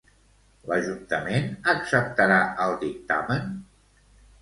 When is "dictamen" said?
2.89-3.57